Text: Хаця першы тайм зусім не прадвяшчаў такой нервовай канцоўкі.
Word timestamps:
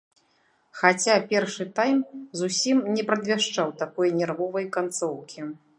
Хаця 0.79 1.17
першы 1.33 1.67
тайм 1.81 1.99
зусім 2.41 2.77
не 2.97 3.07
прадвяшчаў 3.11 3.67
такой 3.85 4.07
нервовай 4.23 4.65
канцоўкі. 4.81 5.39